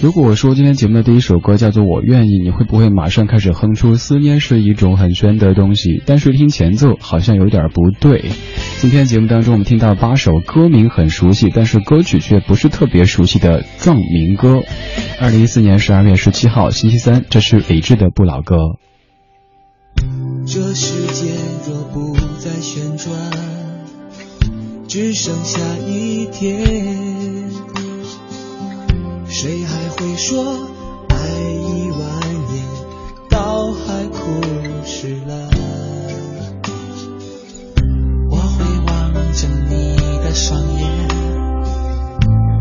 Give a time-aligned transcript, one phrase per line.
[0.00, 6.00] 如果我说今天节目的第一首歌叫做《我愿意》，你会不会马上开始哼出“思念是一种很玄的东西”？
[6.06, 8.26] 但是听前奏好像有点不对。
[8.78, 14.60] 今天节目当中，我们听到八首歌名很熟悉，但是歌曲却不是特别熟悉的藏民歌。
[15.20, 18.56] 二零一四年十二月十七号星期三，这是李志的不老歌。
[20.46, 21.32] 这世界
[21.66, 23.12] 若不再旋转，
[24.86, 27.07] 只剩下一天，
[29.30, 30.42] 谁还会说
[31.10, 32.00] 爱一万
[32.50, 32.64] 年，
[33.28, 34.40] 到海枯
[34.84, 35.50] 石烂？
[38.30, 41.08] 我会望着你的双眼，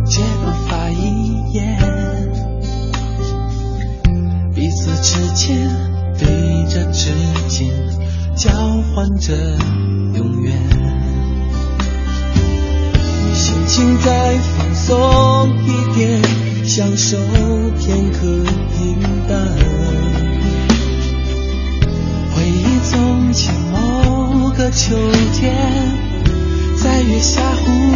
[0.05, 1.79] 绝不发一言，
[4.53, 5.69] 彼此之间
[6.19, 6.27] 对
[6.69, 7.11] 着指
[7.47, 7.73] 尖
[8.35, 8.51] 交
[8.93, 9.33] 换着
[10.13, 10.53] 永远，
[13.67, 16.21] 请再放松一点，
[16.65, 17.17] 享受
[17.77, 18.19] 片刻
[18.73, 19.37] 平淡。
[22.33, 24.95] 回忆从前某个秋
[25.33, 25.53] 天，
[26.81, 27.86] 在月下湖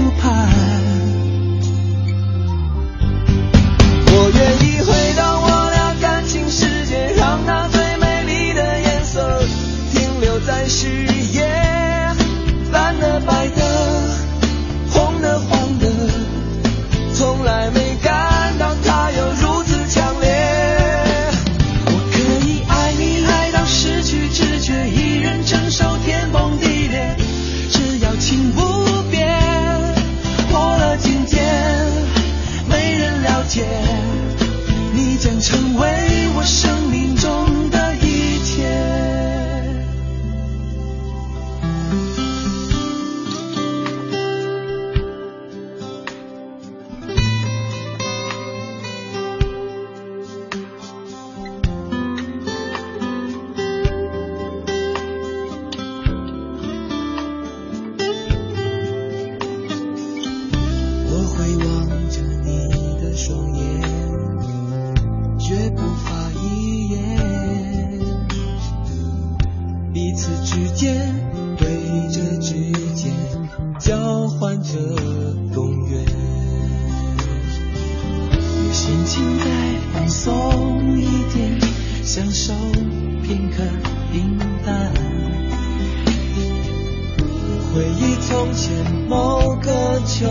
[87.73, 88.69] 回忆从前
[89.07, 89.71] 某个
[90.05, 90.27] 秋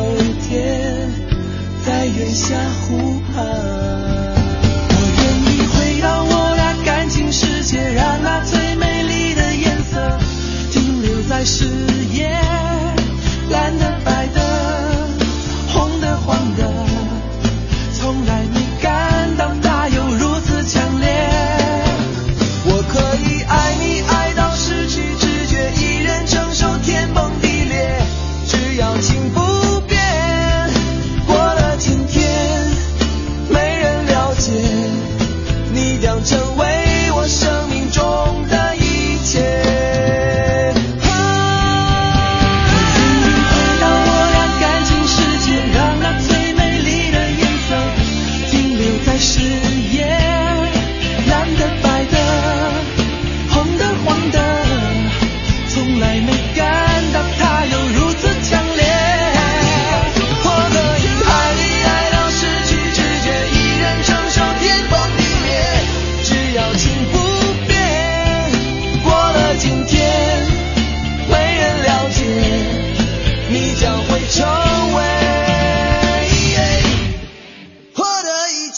[0.47, 1.11] 天，
[1.87, 3.43] 在月下湖畔。
[4.93, 10.19] 我愿意回到我的感情世界，让那最美丽的颜色
[10.71, 11.65] 停留在誓
[12.13, 12.31] 言，
[13.51, 13.91] 蓝的、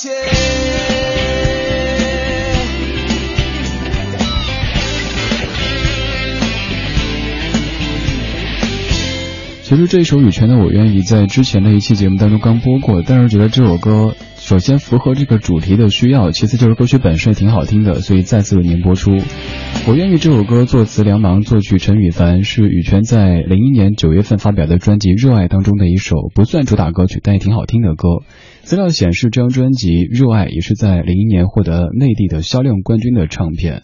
[0.02, 0.08] 其
[9.77, 19.12] 实这首羽泉的《我愿意》在之前的一期节目当中刚播过，但是觉得这首歌首先符合这个主题的需要，其次就是歌曲本身也挺好听的，所以再次为您播出。
[19.86, 28.09] 《我愿意》这首歌作词梁芒，作曲陈羽凡，是羽泉在零一年九月份发表的专辑《热爱》当中的一首不算主打歌曲，但也挺好听的歌。
[28.62, 33.82] 资料显示，这张专辑《热爱》也是在零一年获得内地的销量冠军的唱片。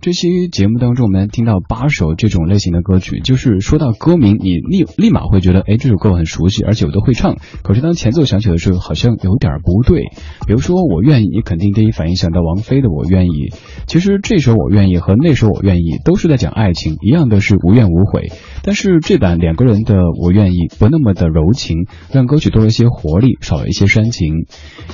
[0.00, 7.36] 这期节目当中，我们听到八首这种类型的歌曲，就是说到歌名，你立立马会觉得，哎，这首歌我很熟悉，而且我都会唱。
[7.64, 10.04] 可是当前奏响起的时候，好像有点不对。
[10.46, 13.48] 比如说《我愿意》，你肯定第一反应想到王菲的《我愿意》。
[13.88, 18.30] 其实这首《我愿意》和那首《我愿意》都是在讲爱情，一样的是无怨无悔。
[18.62, 24.46] 但是这版两个人的《我愿意》不那么的柔情，让歌曲多了一些活力，少了一些煽情。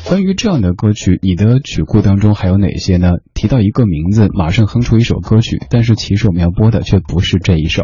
[0.08, 3.10] 关于这样的歌曲，你的曲库当中还有哪些呢？
[3.34, 7.82] 提到一个名字，马上哼出一首歌曲，但是其实我们要播的却不是这一首。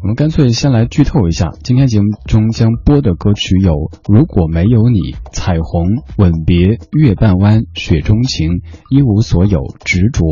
[0.00, 3.72] 我们干脆先来剧透一下，今天节目中将播的歌曲有
[4.08, 4.98] 《如果没有你》
[5.32, 5.86] 《彩虹》
[6.16, 6.66] 《吻别》
[6.98, 8.50] 《月半弯》《雪中情》
[8.88, 10.24] 《一无所有》《执着》。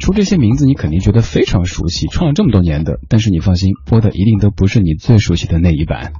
[0.00, 6.12] 出这些名字，你肯定觉得非常熟悉，唱了这么多年的，但是你放心，播的一定都不是你最熟悉的那一版。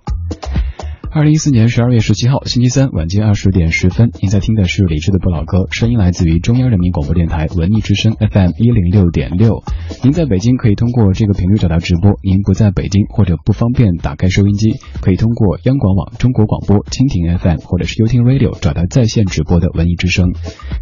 [1.14, 9.62] 二零一四年十二月十七号星期三晚间二十点十分，您在听的是李志的不老歌，声音来自于中央人民广播电台文艺之声 FM 一零六点六。
[10.02, 14.72] 您在北京可以通过这个频率找到直播，您不在北京或者不方便打开收音机，
[15.02, 20.32] 可以通过央广网、中国广播、蜻蜓 FM 或者是优听 Radio 找到在线直播的文艺之声。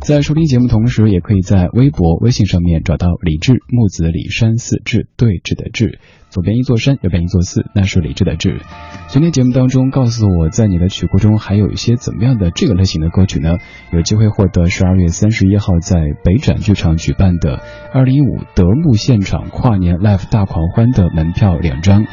[0.00, 5.98] 在收听节目同时，也可以在微博、微信上面找到李志木子李山四志对峙的志。
[6.30, 8.62] 左边一座山，右边一座寺，那是理智的智。
[9.08, 13.56] 今天节目当中，告诉我在你的曲库中还有一些怎么样的这个类型的歌曲呢？
[13.92, 17.60] 有机会获得十二月三十一号在北展剧场举办的
[17.92, 22.04] 二零一五德牧现场跨年 live 大狂欢的门票两张，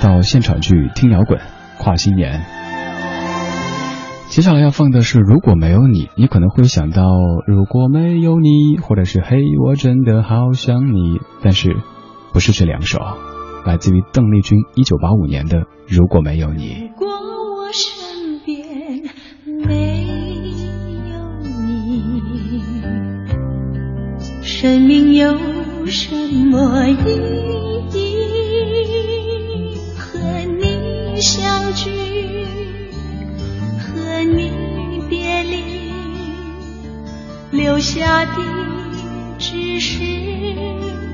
[0.00, 1.40] 到现场去听摇滚
[1.78, 2.42] 跨新年。
[4.28, 7.02] 接下来要放的是如果没有你，你可能会想到
[7.46, 11.76] 如果没有你，或者是嘿我真的好想你，但是
[12.32, 13.00] 不是这两首。
[13.64, 16.74] 来自于邓丽君一九八五年的《如果没有你》。
[16.82, 19.02] 如果我身边
[19.46, 20.04] 没
[21.10, 22.62] 有你，
[24.42, 25.38] 生命有
[25.86, 26.94] 什么意
[27.94, 27.98] 义？
[29.96, 30.20] 和
[30.60, 31.90] 你相聚，
[33.78, 34.52] 和你
[35.08, 35.90] 别离，
[37.50, 38.42] 留下的
[39.38, 40.04] 只是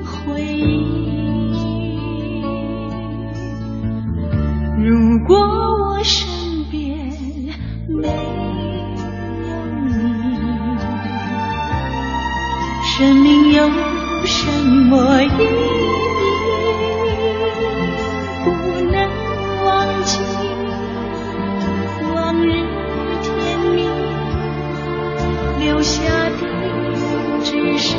[0.04, 1.19] 回忆。
[4.82, 6.26] 如果我身
[6.70, 6.80] 边
[7.86, 8.12] 没有
[9.84, 9.92] 你，
[12.82, 13.68] 生命有
[14.24, 14.50] 什
[14.88, 15.28] 么意义？
[18.42, 18.48] 不
[18.90, 18.96] 能
[19.66, 19.68] 忘
[20.02, 20.18] 记
[22.14, 22.48] 往日
[23.20, 23.28] 甜
[23.74, 23.86] 蜜，
[25.62, 26.00] 留下
[26.40, 26.42] 的
[27.44, 27.98] 只是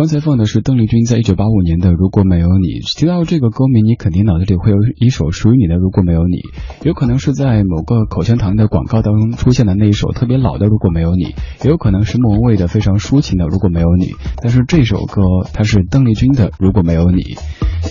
[0.00, 2.80] 刚才放的是邓丽君在一九八五年的《如果没有你》。
[2.98, 6.36] 提到这个歌名，你肯定脑子里会有一首属于你的《如果没有你》，
[6.86, 11.24] 有可能是在某个口香糖的广告当中出现的那一首特别老的《如果没有你》，
[11.62, 14.06] 也有可能是莫文蔚的非常抒情的《如果没有你》。
[14.42, 15.20] 但是这首歌
[15.52, 17.20] 它是邓丽君的《如果没有你》。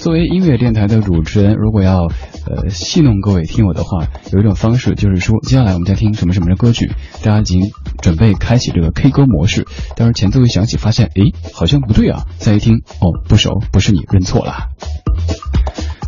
[0.02, 2.06] 作为音乐电台的主持人，如果要
[2.46, 6.92] 呃戏弄各位听友的话，有一种方式就是说，接下来我们在听什么什么的歌曲，
[7.24, 7.62] 大家已经
[8.02, 14.70] 准备开启这个 K 歌模式，但是前奏一响起，发现诶好像不对对啊，再一听哦不熟，不是你认错了。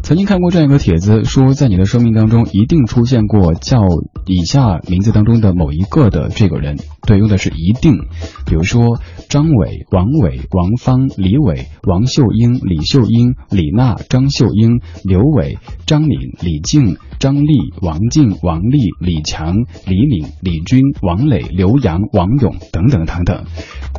[0.01, 3.81] 曾经看过这样一个帖子，说在你的生命当中一定出现过叫
[4.25, 6.77] 以下名字当中的某一个的这个人，
[7.07, 7.97] 对，用的是一定，
[8.45, 19.55] 比如说张伟、王伟、王芳、李伟、王秀英、李秀英、李娜、张秀英、刘伟、张敏、李静、张丽、王静、王丽、李强、
[19.85, 23.45] 李敏、李军、王磊、刘洋、王勇等等等等。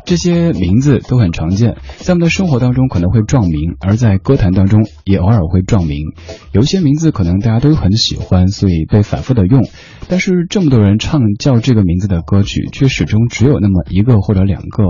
[0.05, 6.13] 这些名字都很常见，在我们的生活当中可能会撞名，而在歌坛当中也偶尔会撞名。
[6.51, 9.65] 有一些名字可能大家都很喜欢，所以被反复的用。
[10.09, 14.83] 但是这么多人唱叫这个名字的歌曲，却始终只有那么一个或者两个，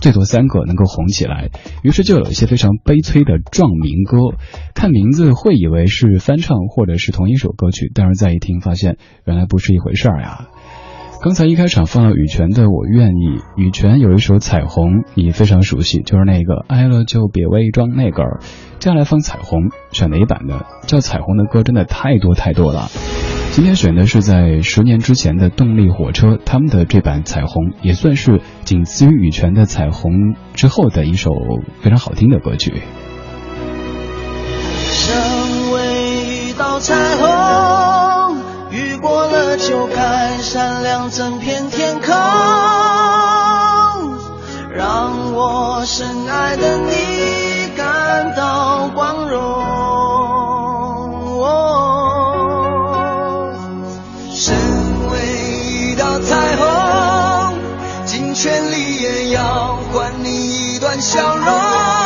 [0.00, 1.50] 最多三个能够红起来。
[1.82, 4.16] 于是就有一些非常悲催的撞名歌。
[4.74, 10.48] 看名字会以为是翻唱或者是同一首歌曲，但是再一听发现原来不是一回事儿呀。
[11.22, 18.22] 刚才一开场放了羽泉的《我愿意》，羽泉有一首《彩虹》，你非常熟悉，就是那个爱了就别伪装那个。
[18.78, 20.64] 接下来放《彩虹》，选哪一版的？
[20.86, 22.88] 叫《彩虹》的歌真的太多太多了。
[23.52, 30.12] 今天选的是在十年之前的动力火车他们的这版《彩虹》，也算是仅次于羽泉的《彩虹》
[30.54, 31.32] 之后的一首
[31.82, 32.80] 非常好听的歌曲。
[34.92, 38.38] 身为一道彩虹，
[38.70, 42.14] 雨过了就该闪亮整片天空，
[44.72, 49.19] 让我深爱的你感到光
[58.42, 61.99] 千里也要换你一段笑容。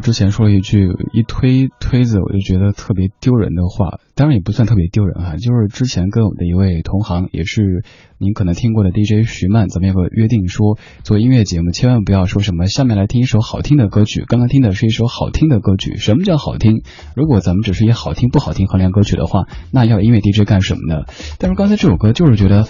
[0.00, 7.82] 之前说了一句一推推子，我就觉得特别丢人的话，当然也不算特别丢人哈，就是之前跟我们的一位同行，也是
[8.18, 16.82] 您可能听过的 DJ 徐曼，咱们有个约定说，做音乐节目千万不要说什么下面来听一首好听的歌曲，刚刚听的是一首好听的歌曲，什么叫好听？
[17.16, 21.04] 如果咱们只是以好听不好听衡量歌曲的话，那要音乐 DJ 干什么呢？
[21.38, 22.68] 但是刚才这首歌就是觉得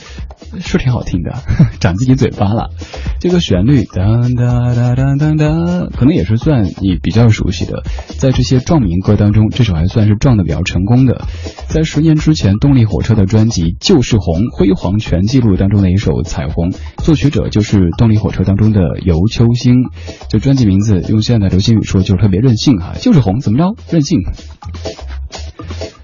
[0.61, 1.35] 是挺好听的，
[1.81, 2.71] 长自己嘴巴了，
[3.19, 7.83] 这个旋律当当当当当当，可能也是算你比较熟悉的，
[8.21, 11.27] 在这些壮名歌当中，这首还算是撞的比较成功的。
[11.69, 16.71] 在十年之前，动力火车的专辑《就是红》辉煌全记录当中的一首《彩虹》，
[17.05, 19.91] 作曲者就是动力火车当中的尤秋兴。
[20.29, 24.19] 这专辑名字用现在的流行语说就是特别任性哈，就是红，怎么着任性。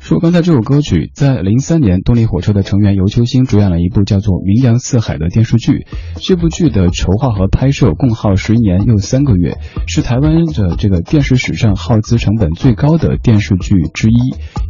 [0.06, 5.84] 说刚才这首歌曲，在零三年，动力火车的成员尤秋兴主演了一部叫做《名扬四海》的电视剧。
[6.14, 14.14] 这部剧的筹划和拍摄共耗十一年又三个月，是台湾的这个电视史上耗资成本最高的电视剧之一。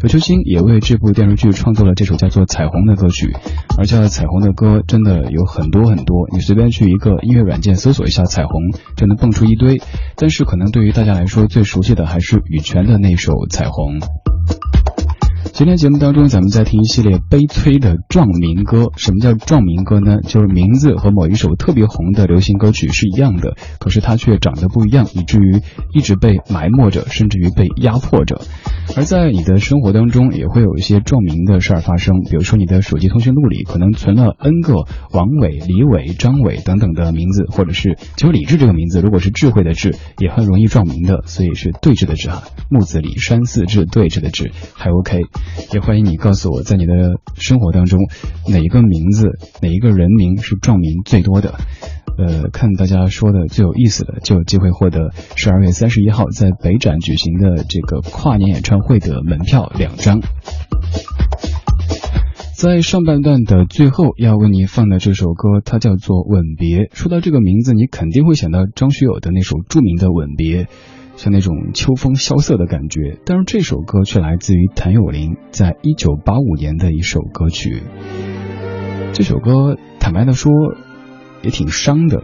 [0.03, 3.37] 尤秋兴也为这部电视剧创作了这首叫做《彩虹》的歌曲。
[3.77, 8.62] 而叫《彩虹》的歌真的有很多很多，你随便去一个音乐软件搜索一下《彩虹》，
[8.96, 9.83] 就能蹦出一堆。
[10.16, 14.01] 但是可能对于大家来说，最熟悉的还是羽泉的那首《彩虹》。
[15.57, 18.88] 今天节目当中，咱们在听一系列悲催的壮民歌。
[18.99, 20.19] 什么叫壮民歌呢？
[20.21, 25.62] 就是名字和某一首特别红的流行歌曲是一样的，可是它却长得不一样，以至于
[25.95, 28.42] 一直被埋没着，甚至于被压迫着。
[28.99, 32.16] 而在你的生活当中，也会有一些壮民的事儿发生。
[32.29, 34.75] 比如说，你的手机通讯录里可能存了 N 个
[35.11, 42.42] 王伟、李伟、张伟等等的名字，或者是就李志这个名字，如果是智慧的智，也很容易壮民的，所以是对峙的志啊。
[42.71, 45.23] 木子李山四志对峙的志还 OK。
[45.73, 48.01] 也欢迎你告诉我，在你的生活当中，
[48.49, 51.55] 哪一个名字、哪一个人名是撞名最多的？
[52.19, 60.23] 呃，看大家说的最有意思的，就有机会获得十二月三十一号在北展举行的这个跨年演唱会的门票两张。
[62.55, 66.85] 在上半段的最后要为你放的这首歌，它叫做《吻别》。
[66.95, 70.65] 说到这个名字，你肯定会想到张学友的那首著名的《吻别》。
[71.16, 77.83] 像那种秋风萧瑟的感觉，但是这首歌却来自于谭咏麟在一九八五年的一首歌曲。
[79.12, 80.52] 这首歌坦白的说
[81.42, 82.22] 也挺伤的，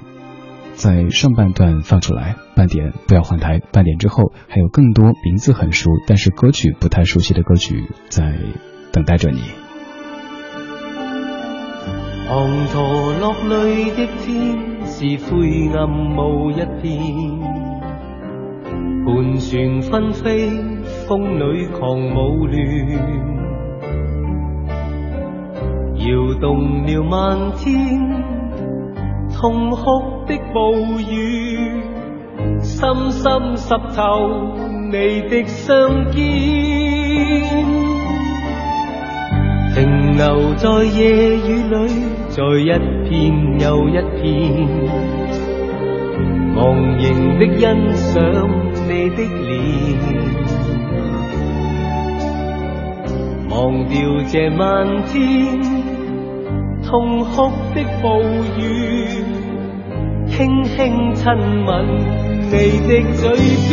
[0.74, 8.36] 在上半段放出来，半点不要换台，半点之后还有更多名字很熟但是歌曲不太熟悉的歌曲在
[8.92, 9.40] 等待着你。
[12.28, 17.61] 滂沱落泪的天是灰暗无一片。
[19.04, 20.48] 盘旋纷飞，
[21.08, 22.56] 风里狂舞乱，
[25.96, 27.74] 摇动了漫天，
[29.34, 29.76] 痛哭
[30.26, 30.72] 的暴
[31.10, 31.82] 雨，
[32.60, 34.54] 深深湿透
[34.92, 36.22] 你的双肩，
[39.74, 41.76] 停留在夜雨里，
[42.28, 42.70] 在一
[43.08, 43.10] 片
[43.58, 44.24] 又一片，
[46.54, 46.60] 忘
[47.00, 47.60] 形的欣
[47.94, 48.61] 赏。
[48.88, 49.50] 你的脸，
[53.48, 53.50] 忘
[53.88, 53.94] 掉
[54.30, 54.60] 这漫
[55.06, 55.12] 天
[56.82, 58.04] 痛哭的暴
[58.58, 58.60] 雨，
[60.28, 61.22] 轻轻亲
[61.64, 61.70] 吻
[62.50, 62.54] 你
[62.88, 63.22] 的嘴
[63.68, 63.70] 边。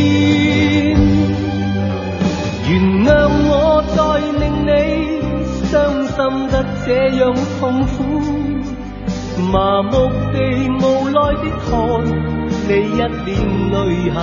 [2.69, 2.71] 原
[3.03, 3.07] 谅
[3.49, 3.51] 我
[3.95, 3.97] 再
[4.39, 4.69] 令你
[5.65, 5.67] 伤
[6.05, 6.17] 心
[6.49, 6.53] 得
[6.85, 7.21] 这样
[7.59, 7.97] 痛苦，
[9.51, 9.91] 麻木
[10.31, 10.35] 地
[10.79, 11.67] 无奈地看
[12.67, 13.27] 你一脸
[13.71, 13.75] 泪
[14.11, 14.17] 痕。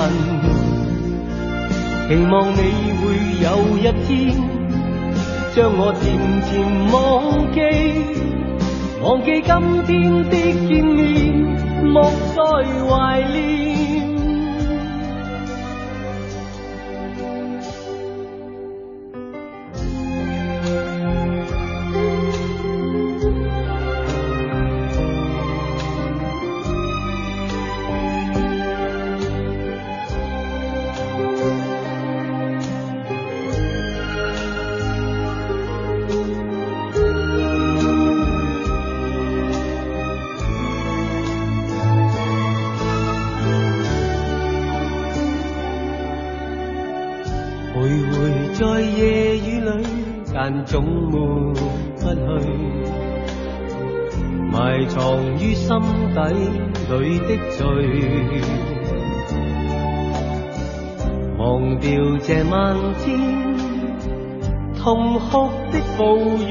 [2.08, 2.60] 期望你
[3.00, 3.02] 会
[3.42, 3.46] 有
[3.78, 4.10] 一天
[5.52, 6.04] 将我渐
[6.46, 6.52] 渐
[6.92, 6.94] 忘
[7.52, 7.58] 记，
[9.02, 9.50] 忘记今
[9.84, 9.90] 天
[10.30, 10.34] 的
[10.68, 11.02] 见面，
[11.82, 11.94] 莫
[12.32, 12.38] 再
[12.86, 13.65] 怀念。
[50.64, 51.52] 总抹
[52.00, 52.18] 不去，
[54.52, 54.98] 埋藏
[55.34, 55.68] 于心
[56.14, 56.18] 底
[56.90, 57.64] 里的罪，
[61.38, 61.88] 忘掉
[62.22, 63.04] 这漫天
[64.76, 66.50] 痛哭的暴雨，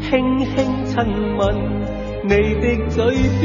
[0.00, 0.48] 轻轻
[0.86, 0.92] 亲
[1.36, 1.40] 吻
[2.24, 2.98] 你的嘴
[3.40, 3.42] 边。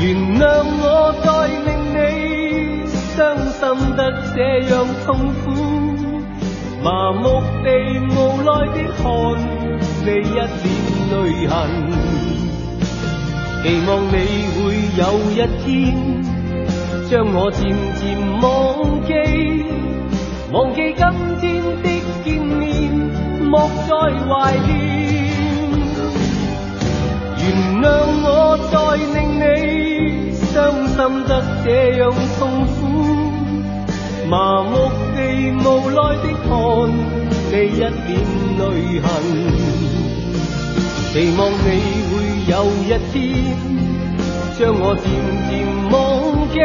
[0.00, 0.04] 原
[0.38, 0.42] 谅
[0.80, 0.84] 我
[1.24, 1.26] 再
[1.64, 1.96] 令你
[2.86, 3.56] 伤心
[3.96, 4.00] 得
[4.34, 4.36] 这
[4.72, 4.72] 样
[5.04, 5.06] 痛
[5.44, 5.46] 苦，
[6.82, 7.66] 麻木地
[8.10, 9.02] 无奈的看
[10.04, 10.66] 你一脸
[11.10, 11.12] 泪
[11.46, 11.52] 痕。
[13.60, 14.14] 期望你
[14.54, 14.56] 会
[14.96, 15.66] 有一天
[17.10, 17.60] 将我渐
[17.96, 18.00] 渐
[18.40, 18.46] 忘
[19.04, 19.10] 记，
[20.52, 21.02] 忘记今
[21.40, 21.42] 天
[21.82, 21.84] 的
[22.24, 22.62] 见面，
[23.44, 23.52] 莫
[23.86, 23.90] 再
[24.26, 24.30] 怀
[24.66, 24.70] 念。
[27.40, 27.44] 原
[27.82, 27.84] 谅
[28.22, 28.26] 我
[28.70, 29.42] 再令你
[30.32, 30.46] 伤
[30.86, 31.30] 心得
[31.64, 31.66] 这
[31.98, 32.02] 样
[32.38, 32.87] 痛苦，
[34.28, 34.70] 麻木
[35.16, 35.18] 地
[35.64, 36.48] 无奈地看
[37.50, 37.88] 你一脸
[38.58, 38.62] 泪
[39.00, 39.06] 痕，
[41.10, 41.66] 期望你
[42.10, 42.12] 会
[42.46, 42.52] 有
[42.84, 43.16] 一天
[44.58, 45.06] 将我渐
[45.48, 45.50] 渐
[45.90, 45.96] 忘
[46.52, 46.56] 记，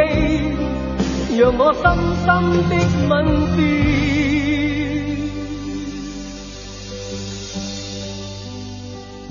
[1.38, 1.82] 让我深
[2.22, 2.26] 深
[2.68, 2.72] 的
[3.08, 3.12] 吻
[3.56, 3.58] 别。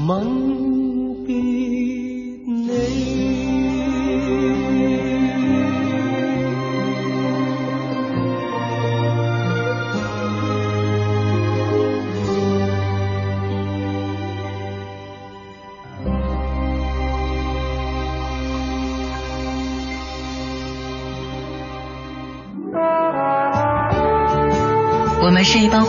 [0.08, 0.83] 吻。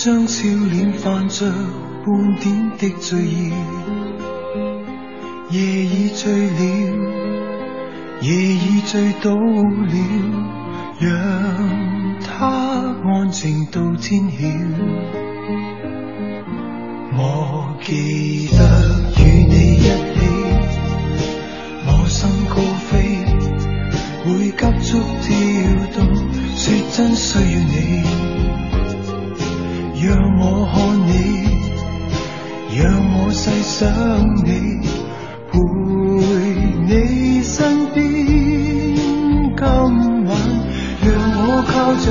[0.00, 1.52] 张笑脸泛着
[2.06, 3.52] 半点的醉意。
[5.50, 6.60] 夜已醉了，
[8.20, 9.98] 夜已醉倒了，
[11.00, 11.10] 让
[12.20, 12.46] 它
[13.02, 14.46] 安静到天晓。
[17.16, 18.56] 我记得
[19.18, 19.90] 与你一起，
[21.88, 22.54] 我心高
[22.86, 22.94] 飞，
[24.22, 25.34] 会急速跳
[25.92, 25.98] 动，
[26.54, 27.74] 说真需要你，
[30.00, 31.10] 让我看你，
[32.78, 33.88] 让我细想
[34.44, 34.48] 你。
[35.50, 35.56] 陪
[36.86, 37.98] 你身边，
[39.56, 39.64] 今
[40.26, 40.30] 晚
[41.02, 41.72] 让我靠
[42.04, 42.06] 着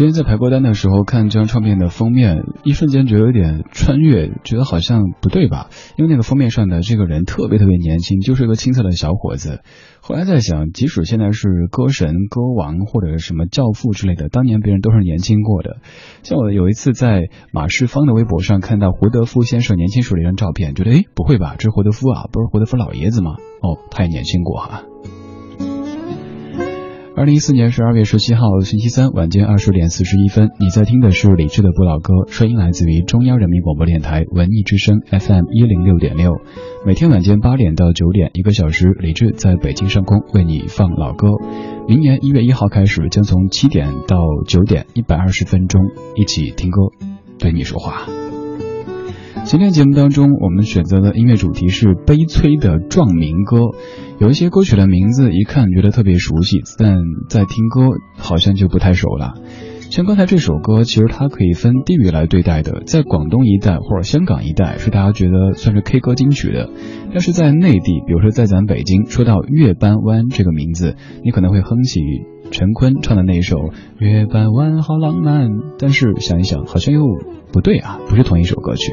[0.00, 5.68] 今天在排歌单的时候看这张唱片的封面，一瞬间觉得有点穿越，觉得好像不对吧？
[5.98, 9.60] 因为那个封面上的这个人特别特别年轻，就是一个青涩的小伙子。
[10.00, 15.82] 后来在想，即使现在是歌神、歌王或者什么教父之类的，当年别人都是年轻过的。
[16.22, 23.32] 像我有一次在马世芳的微博上看到胡德夫先生年轻时的一张照片，觉得诶，不会吧，这是胡德夫啊，不是胡德夫老爷子吗？
[23.60, 24.84] 哦，他也年轻过哈。
[27.16, 36.40] 二零一四年十二月十七号星期三晚间二十点四十一分，你在听的是李志的不老歌，声音来自于中央人民广播电台文艺之声 FM 一零六点六。
[36.86, 41.28] 每天晚间八点到九点，一个小时，李志在北京上空为你放老歌。
[41.88, 45.82] 明年一月一号开始，将从七点到九点，一百二十分钟，
[46.14, 46.80] 一起听歌，
[47.38, 48.06] 对你说话。
[49.44, 53.58] 今天节目当中，我们选择的音乐主题是悲催的壮民歌。
[54.20, 56.98] 有一些歌曲的名字一看觉得特别熟悉，但
[57.30, 59.32] 在听歌好像就不太熟了。
[59.90, 66.68] 像刚才这首歌，其实它可以分地域来对待的，在广东一带或者香港一带是大家觉得算是 K 歌金曲的，
[67.12, 72.00] 但是在内地，比如说在咱北京，说到月半弯这个名字，你可能会哼起
[72.50, 73.56] 陈坤唱的那一首
[73.98, 77.00] 《月半弯好浪漫》，但是想一想，好像又
[77.54, 78.92] 不对啊，不是同一首歌曲。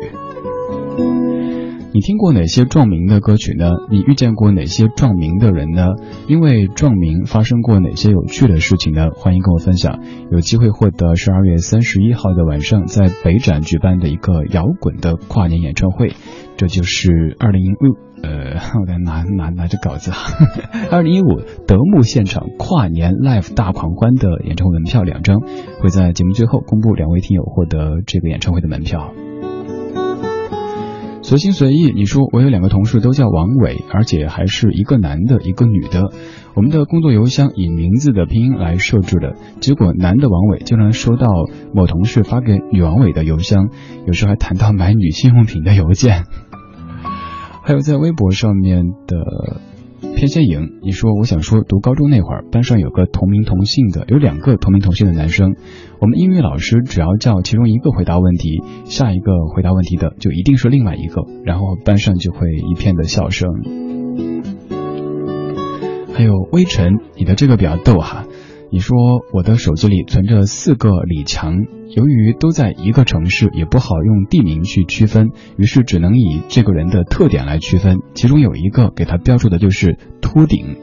[1.94, 3.72] 你听过哪些壮民的歌曲呢？
[3.90, 5.88] 你遇见过哪些壮民的人呢？
[6.28, 9.08] 因为壮民发生过哪些有趣的事情呢？
[9.16, 10.00] 欢迎跟我分享。
[10.30, 16.12] 有机会获得十二月三十一号的晚上在北展举办的一个摇滚的跨年演唱会，
[16.58, 20.12] 这就是二零一五呃，我在拿拿拿着稿子，
[20.92, 25.40] 二零一五德牧现场跨年 live 大狂欢的演唱会门票两张，
[25.82, 29.14] 会在节目最后公布两位听友获得这个演唱会的门票。
[31.28, 36.10] 随心随意，你说我有两个同事都叫王伟，而且还是一个男的，一个女的。
[36.56, 41.28] 我们的工作邮箱以名字的拼音来设置的，结果男的王伟经常收到
[41.74, 43.68] 某同事发给女王伟的邮箱，
[44.06, 46.24] 有时候还谈到买女性用品的邮件。
[47.62, 49.60] 还有在微博上面的。
[50.16, 55.56] 偏先影，你说我想说，读高中那会儿，班上有个同名同姓的，有两个同名同姓的男生。
[56.00, 63.50] 我们英语老师只要叫其中一个回答问题，下一个回答问题的就一定是另外一个，然后班上就会一片的笑声。
[66.14, 68.26] 还有微尘，你的这个比较逗哈。
[68.70, 68.98] 你说
[69.34, 71.56] 我的手机里存着四个李强，
[71.96, 78.00] 由于都在一个城市，也不好用地名去区分，于是只能以这个人的特点来区分。
[78.14, 80.76] 其中有一个给他标注的就是秃顶。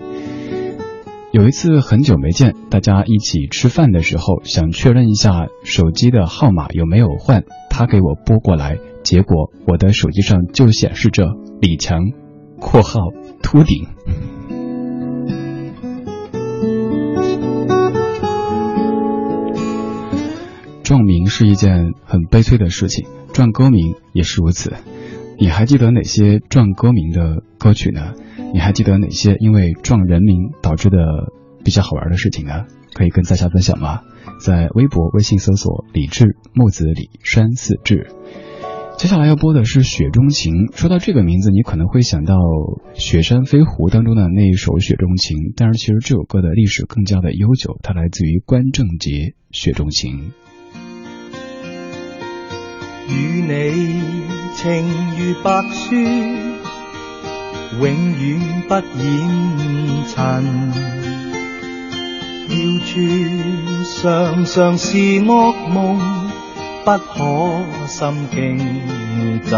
[1.30, 11.26] 有一次很久没见，大家一起吃饭的时候，想确认一下手机的号码有没有换，他给我拨过来，结果我的手机上就显示着
[11.60, 12.12] 李强
[12.58, 13.00] （括号
[13.42, 13.88] 秃顶）。
[20.84, 24.74] 撞名是一件很悲催的事情，撞歌名也是如此。
[25.38, 28.12] 你还记得哪些撞歌名的歌曲呢？
[28.52, 30.98] 你还记得哪些因为撞人名导致的
[31.64, 32.66] 比较好玩的事情呢？
[32.92, 34.02] 可以跟在下分享吗？
[34.38, 38.08] 在微博、微信搜索“李志木子李山四志”。
[38.98, 40.66] 接下来要播的是《雪中情》。
[40.76, 42.34] 说到这个名字，你可能会想到
[42.92, 49.10] 《雪山飞狐》当中的那一首《雪中情》，但是其实这首歌的历史更加的悠久，它来自于关正杰
[49.50, 50.12] 《雪中情》。
[53.08, 54.02] 与你
[54.54, 54.84] 情
[55.18, 55.94] 如白雪，
[57.78, 58.82] 永远不染
[60.08, 60.14] 尘。
[62.48, 62.54] 要
[62.86, 62.92] 处
[64.02, 64.88] 常常是
[65.26, 65.98] 恶梦，
[66.84, 69.52] 不可心惊震。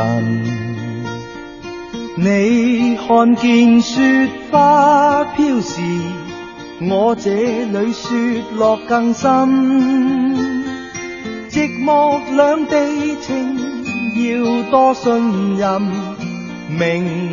[2.16, 5.82] 你看见雪花飘时，
[6.80, 7.30] 我这
[7.66, 10.45] 里雪落更深。
[11.56, 13.56] 寂寞两地情，
[14.14, 15.80] 要多信任。
[16.68, 17.32] 明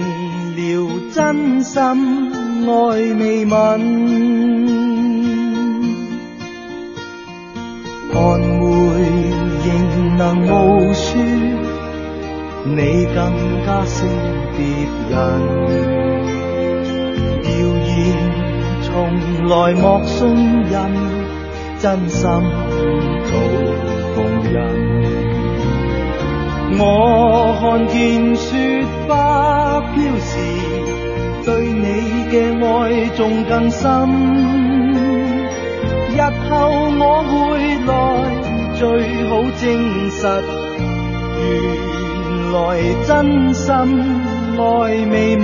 [0.55, 2.71] 了真心，爱
[3.19, 3.51] 未泯。
[8.13, 8.63] 寒梅
[9.65, 11.19] 仍能无雪，
[12.63, 13.19] 你更
[13.65, 14.07] 加胜
[14.55, 15.19] 别人。
[17.43, 17.51] 谣
[17.89, 17.93] 言
[18.83, 18.89] 从
[19.49, 20.33] 来莫信
[20.71, 20.79] 任，
[21.77, 22.29] 真心
[24.15, 24.61] 共人，
[26.79, 26.81] 我
[27.59, 30.31] 看见雪花飘时，
[31.45, 31.85] 对你
[32.31, 32.33] 嘅
[32.65, 32.67] 爱
[33.15, 33.83] 仲更深。
[36.15, 36.51] 日后
[36.99, 37.33] 我会
[37.85, 37.91] 来，
[38.75, 38.81] 最
[39.29, 39.63] 好证
[40.11, 40.21] 实，
[41.39, 41.43] 原
[42.53, 42.57] 来
[43.07, 43.11] 真
[43.53, 43.67] 心
[44.57, 44.61] 爱
[45.09, 45.43] 未泯。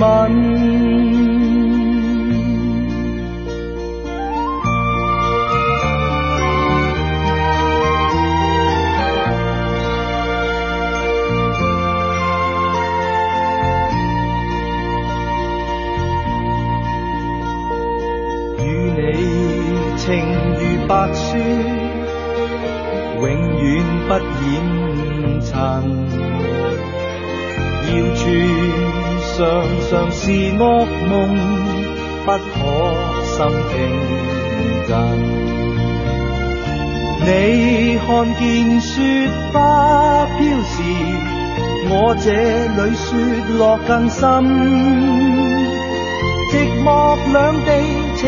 [27.86, 28.22] 要传
[29.36, 29.38] 常
[29.88, 30.22] 常是
[30.58, 30.62] 恶
[31.08, 31.10] 梦，
[32.24, 32.56] 不可
[33.24, 33.36] 心
[33.70, 33.72] 平
[34.86, 34.90] 静。
[37.22, 37.28] 你
[37.98, 38.40] 看见
[38.80, 38.90] 雪
[39.52, 40.74] 花飘时，
[41.90, 42.26] 我这
[42.76, 43.06] 里雪
[43.58, 44.24] 落更深。
[46.50, 46.86] 寂寞
[47.32, 47.68] 两地
[48.16, 48.20] 情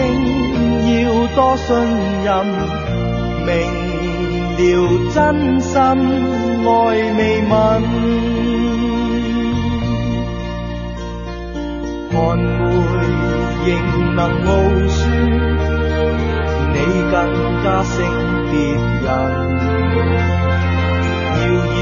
[0.93, 1.01] 要
[1.35, 1.67] 多信
[2.23, 2.31] 任，
[3.47, 3.49] 明
[4.59, 4.61] 了
[5.13, 5.17] 真
[5.61, 5.73] 心
[6.65, 6.71] 爱
[7.19, 7.51] 未泯。
[12.13, 12.43] 寒梅
[13.65, 13.69] 仍
[14.15, 14.51] 能傲
[14.89, 14.99] 雪，
[16.73, 16.77] 你
[17.11, 17.15] 更
[17.63, 17.95] 加胜。
[18.53, 19.07] 别人
[21.39, 21.81] 谣言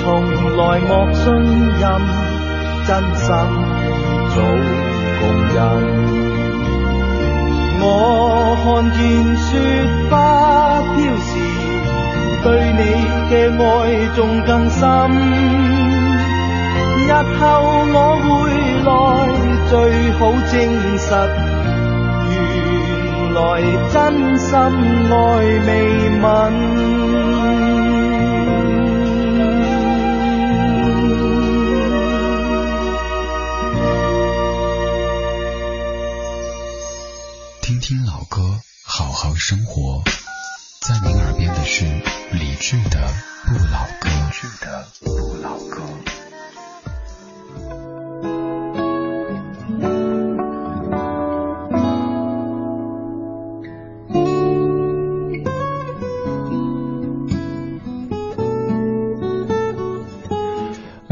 [0.00, 0.04] 从
[0.56, 1.24] 来莫信
[1.78, 1.84] 任，
[2.86, 3.24] 真心
[4.32, 4.36] 早
[5.20, 5.22] 共
[5.54, 6.15] 人。
[13.36, 14.80] 你的爱仲更深。
[17.06, 17.44] 日后
[17.92, 18.26] 我会
[18.82, 18.88] 来，
[19.68, 19.72] 最
[20.12, 20.20] 好
[20.50, 20.54] 证
[20.98, 21.04] 实。
[23.34, 23.38] 来
[23.92, 23.94] 真
[24.38, 24.48] 心
[25.12, 25.14] 爱
[25.66, 25.68] 未
[26.18, 26.24] 泯。
[37.60, 40.02] 听听老歌，好好生活。
[40.80, 41.84] 在您耳边的是
[42.66, 43.35] 理智的。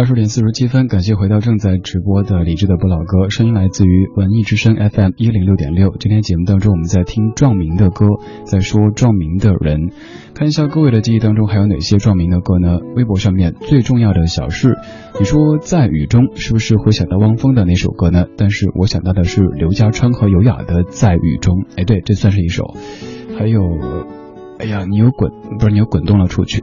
[0.04, 5.96] 二十点四十七分，感谢回到正在直播的理智的不老歌，声音来自于文艺之声 FM 一零六点六。
[5.98, 8.04] 今天节目当中，我们在听壮明的歌，
[8.44, 9.92] 在说壮明的人。
[10.34, 12.80] 看一下各位的记忆当中还有哪些壮明的歌呢？
[12.96, 14.76] 微博上面最重要的小事，
[15.18, 18.26] 你说在雨中是不是会想到汪峰的那首歌呢？
[18.36, 21.64] 但是我想到的是刘家昌和优雅的在雨中。
[21.78, 22.74] 哎，对，这算是一首。
[23.38, 23.62] 还有，
[24.58, 26.60] 哎呀，你又滚，不是你又滚动了出去。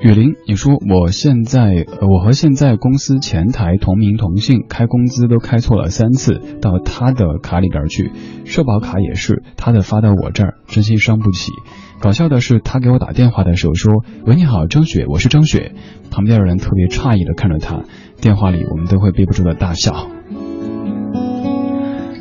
[0.00, 8.10] 雨林，你说我现在，我和现在公司前台同名同姓，开工资都开错了三次，到他的卡里边去，
[8.46, 11.52] 社保卡也是他的发到我这儿，真心伤不起。
[12.00, 13.92] 搞笑的是，他给我打电话的时候说
[14.24, 15.72] ：“喂，你好，张雪，我是张雪。”
[16.10, 17.82] 旁边的人特别诧异的看着他，
[18.22, 20.06] 电话里我们都会憋不住的大笑。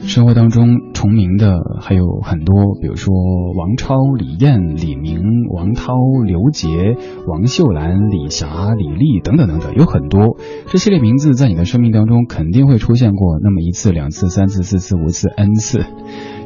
[0.09, 3.13] 生活当中重名的还有很多，比如说
[3.55, 5.93] 王超、李艳、李明、王涛、
[6.25, 6.67] 刘杰、
[7.27, 15.85] 王秀兰、李霞、李丽等等等等，有很多这系列名字在你的生命当中肯定会出现过那么一次、两次、三次、四次、五次、n 次。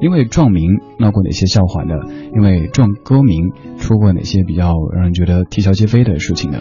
[0.01, 1.93] 因为撞名闹过哪些笑话呢？
[2.35, 6.59] 因为撞歌名出过哪些比较让人觉得啼笑皆非的事情呢？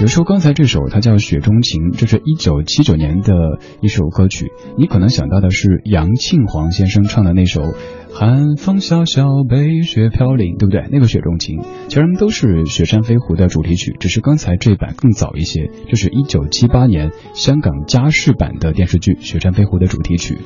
[0.00, 3.34] 比如说刚才这首，它叫《雪中情》，这是一九七九年的
[3.82, 4.50] 一首歌曲。
[4.78, 7.60] 你可能想到的是杨庆煌先生唱的那首
[8.10, 10.88] 《寒风萧萧，北雪飘零》，对不对？
[10.90, 15.70] 那个《雪中情》其实都是《雪山飞狐》的主题曲，只是刚才这版更早一些。
[15.90, 20.38] 这是一九七八年香港加视版的电视剧《雪山飞狐》的主题曲。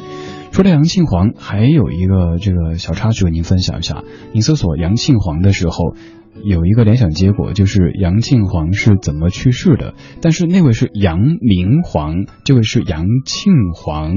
[0.50, 4.02] 除了杨庆煌，还有一个这个小插曲和您分享一下。
[4.32, 5.94] 您搜索杨庆煌的时候。
[6.43, 9.95] 有一个联想结果，就是杨庆煌是怎么去世的？
[10.20, 14.14] 但是那位是杨明煌，这位是杨庆煌，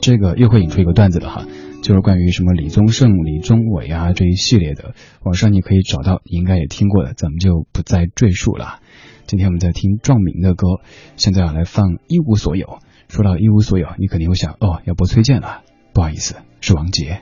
[0.00, 1.46] 这个又会引出一个段子了哈，
[1.82, 8.80] 就是关于什么李宗盛、李宗伟啊这一系列的，网上你可以找到，你应该也听过的，咱们就不再赘述了。
[9.26, 10.66] 今天我们在听壮明的歌，
[11.16, 12.66] 现在要来放《一无所有》。
[13.08, 15.62] 说到《一无所有》，你肯定会想，哦，要播崔健了，
[15.92, 17.20] 不好意思，是王杰。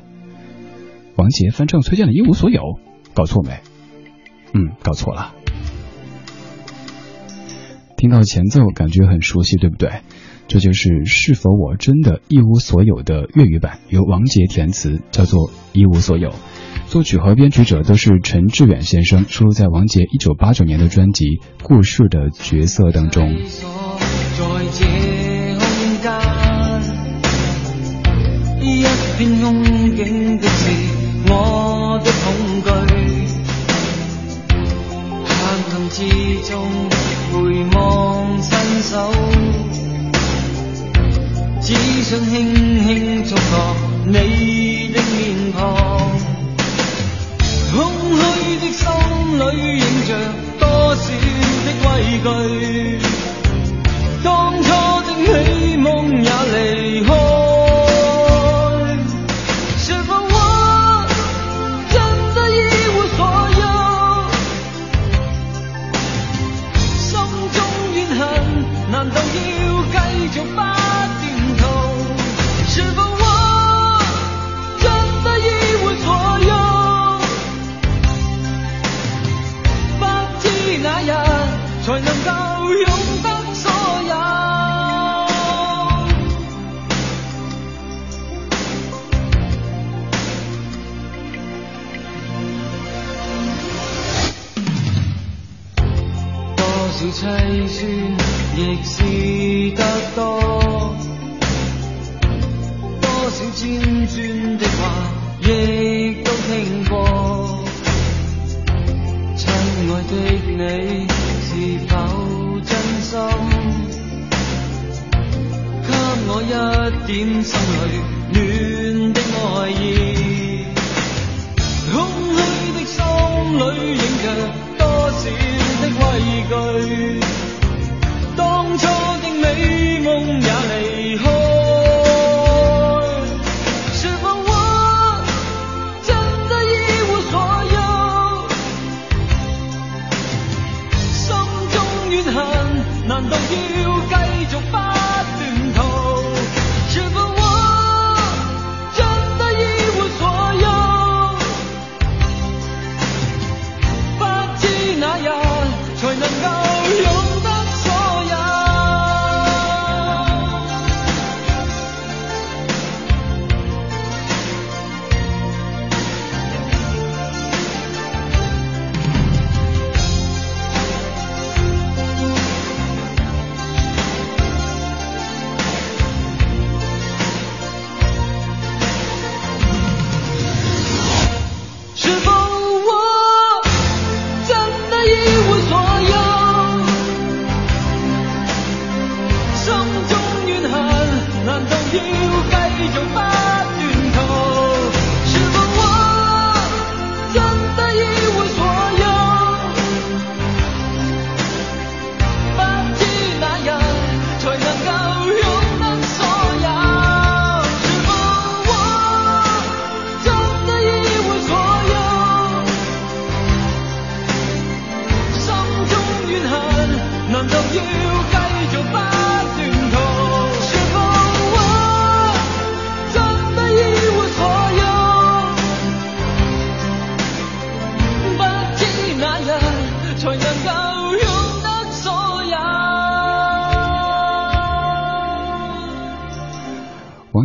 [1.16, 2.60] 王杰翻唱崔健的《一无所有》。
[3.14, 3.60] 搞错没？
[4.54, 5.32] 嗯，搞错了。
[7.96, 9.90] 听到前奏，感觉很熟悉，对不对？
[10.48, 16.30] 这就是《是否我真的一无所有》的粤语版，由王杰填词，叫做《一无所有》。
[16.88, 21.24] 作曲和编曲者都是陈志远先生，收录在王杰一九八九年的专辑
[21.62, 23.30] 《故事的角色》当中。
[28.60, 28.84] 一
[29.16, 29.61] 片空景
[35.92, 36.00] 之
[36.48, 36.52] 中
[37.30, 37.36] 回
[37.74, 38.50] 望伸
[38.82, 39.12] 手，
[41.60, 42.32] 只想轻
[42.86, 43.76] 轻触摸
[44.06, 44.12] 你
[44.88, 45.60] 的面庞。
[47.74, 47.76] 空
[48.16, 48.20] 虚
[48.56, 48.80] 的心
[49.38, 49.40] 里
[49.80, 50.10] 映着
[50.58, 50.62] 多
[50.96, 51.04] 少
[51.66, 51.88] 的畏
[52.22, 52.26] 惧，
[54.24, 54.26] 当
[54.62, 54.68] 初
[55.06, 55.86] 的美梦
[56.24, 57.04] 也离。
[57.04, 57.21] 开
[70.32, 70.81] 就放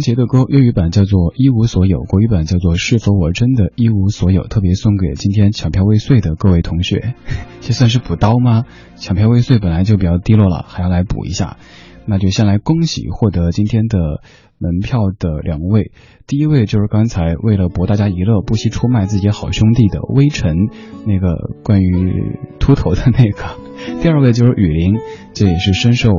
[0.08, 7.14] 杰的歌粤语版叫做《一无所有》，国语版叫做《是否我真的一无所有》，特别送给今天抢票未遂的各位同学。
[7.60, 8.64] 这算是补刀吗？
[8.96, 11.58] 抢票未遂本来就比较低落了，还要来补一下。
[12.06, 14.22] 那就先来恭喜获得今天的
[14.60, 15.92] 门票的两位。
[16.26, 20.56] 第一位就是刚才为了博大家一乐不惜出卖自己好兄弟的微尘，
[21.06, 21.36] 那个
[21.66, 23.44] 关于秃头的那个。
[24.02, 24.96] 第二位就是雨林，
[25.34, 26.12] 这也是深受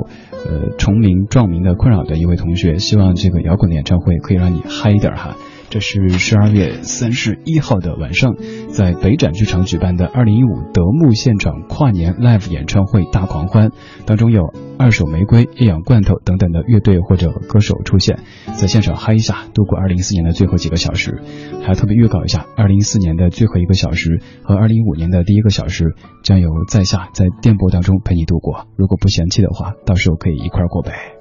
[0.46, 2.78] 呃重名撞名的困扰的一位同学。
[2.78, 5.36] 希望这个摇滚的演唱会可以让你嗨一点哈。
[5.70, 8.34] 这是十二月三十一号的晚上，
[8.70, 13.70] 在北展剧场举办的二零一五德牧现场跨年 live 演唱会大狂欢，
[14.06, 18.20] 当中有二手玫瑰、一氧罐头等等的乐队或者歌手出现，
[18.56, 21.20] 在现场嗨一下，度过二零一四年的最后几个小时。
[21.60, 25.94] 还要特别预告一下，二零一四年的最后一个小时和二零一五年的第一个小时
[26.24, 28.66] 将由在下在电波当中陪你度过。
[28.76, 31.17] 如果不嫌弃的话，到时候可以一块儿过呗。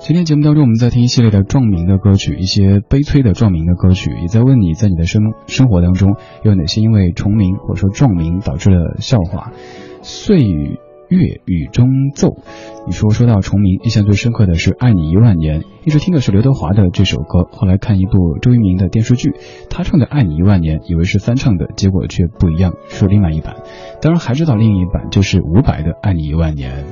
[0.00, 9.52] 今天节目当中，我们在听一系列的壮鸣的歌曲，一些悲催的壮鸣的歌曲，也在问你在你的生生活当中有哪些因为重名或者说壮名导致的笑话。
[10.00, 12.38] 岁月雨中奏，
[12.86, 19.34] 你说说到重名，印象最深刻的是《爱你一万年》，一直听的是刘德华的这首歌，后来看一部周渝民的电视剧，
[19.68, 23.56] 他唱的《爱你一万年》，以为是翻唱的，结果却不一样，是另外一版。
[24.00, 26.84] 当然还知道另一版就是伍佰的《爱你一万年》。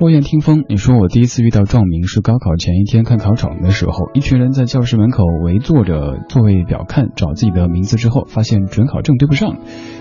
[0.00, 9.58] 落雁听风，你说我第一次遇到壮名是高考前一天看考场的时候，一群人在教室门口围坐着座位表看找自己的名字之后，发现准考证对不上，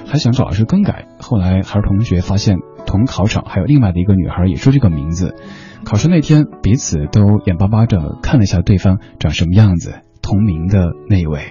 [0.07, 1.09] 还想找老师更改。
[1.19, 5.35] 后来还是同学发现同考场还有另外的一个女孩也说这个名字。
[5.83, 11.41] 考试那天彼此都眼巴巴着看了一下对方长什么样子，同名的那一位。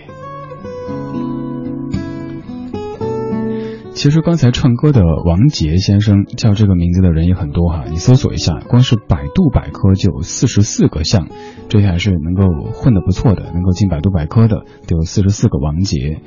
[3.99, 11.27] 其实刚才唱歌的王杰先生叫这个名字的人也很多哈，你搜索一下，光是百度百科就有四十四个像，
[11.69, 16.21] 这还是能够混得不错的，能够进百度百科的得有四十四个王杰。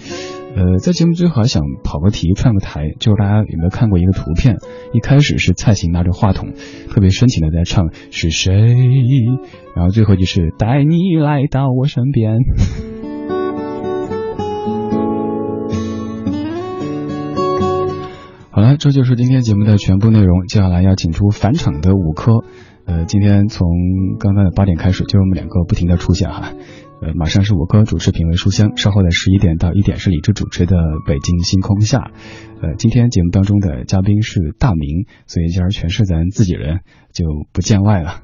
[0.54, 4.58] 呃，在节目最后还想跑个题串个台，就是大家有没有看过一个图片？
[4.92, 6.52] 一开始是蔡琴拿着话筒，
[6.90, 8.54] 特别深情的在唱是谁，
[9.78, 12.40] 然后最后就是带你来到我身边。
[18.62, 20.46] 好了，这就是今天节目的全部内容。
[20.46, 22.44] 接下来要请出返场的五科，
[22.86, 23.68] 呃，今天从
[24.20, 26.54] 刚刚的八点开始，就我们两个不停的出现哈。
[27.02, 32.12] 呃，马上是五哥主持品味书香，稍后的十一点到一点是李志主持的北京星空下。
[32.62, 36.82] 呃，今天节目当中的嘉宾是大明，所以今儿全是咱自己人，
[37.12, 38.22] 就不见外了。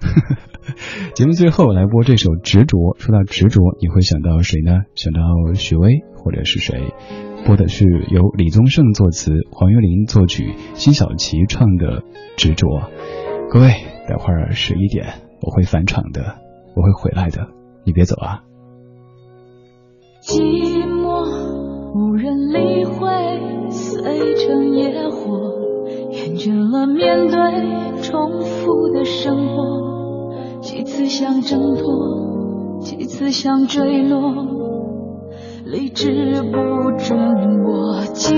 [1.15, 4.81] 节目最后来播这首《执着》，说到执着，你会想到谁呢？
[4.93, 5.19] 想到
[5.55, 6.93] 许巍或者是谁？
[7.47, 12.01] 播的是由李宗盛作词、黄岳林作曲、辛晓琪唱的
[12.35, 12.67] 《执着》。
[13.49, 13.69] 各位，
[14.05, 16.35] 待会儿十一点我会返场的，
[16.75, 17.47] 我会回来的，
[17.85, 18.43] 你别走啊！
[20.21, 20.41] 寂
[20.83, 21.23] 寞
[21.95, 23.07] 无人理会，
[23.69, 25.39] 碎成野火，
[26.11, 34.56] 厌倦了面对重复的生活，几次想挣脱，几次想坠落。
[35.69, 36.57] 理智不
[36.97, 37.19] 准
[37.65, 38.31] 我寂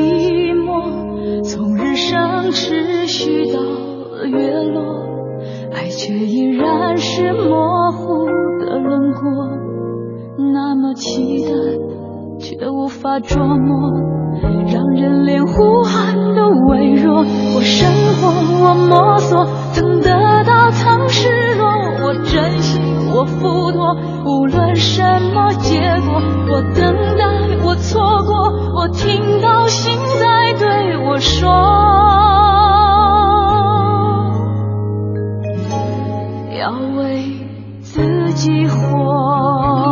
[0.56, 3.60] 寞，从日升持续到
[4.26, 4.82] 月落，
[5.72, 8.26] 爱却依然是模糊
[8.60, 9.22] 的轮廓，
[10.54, 11.52] 那么期待
[12.40, 13.92] 却无法捉摸，
[14.74, 17.20] 让人连呼喊都微弱。
[17.56, 18.30] 我生活，
[18.66, 20.10] 我摸索，曾得
[20.46, 22.80] 到，曾失落，我珍惜，
[23.20, 25.04] 我付托，无论什
[25.34, 27.26] 么结果，我等待，
[27.66, 27.76] 我。
[27.76, 31.50] 错过，我听到心在对我说，
[36.60, 37.24] 要为
[37.82, 39.89] 自己活。